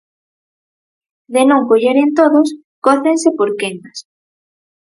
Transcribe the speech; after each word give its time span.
De 1.33 1.41
non 1.49 1.67
colleren 1.69 2.09
todos, 2.19 2.47
cócense 2.85 3.29
por 3.37 3.49
quendas. 3.59 3.97